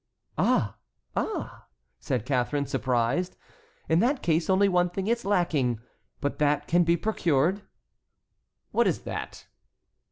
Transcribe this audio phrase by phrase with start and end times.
[0.39, 0.77] "Ah,
[1.15, 1.67] ah!"
[1.99, 3.37] said Catharine, surprised.
[3.87, 5.79] "In that case only one thing is lacking,
[6.21, 7.61] but that can be procured."
[8.71, 9.45] "What is that?"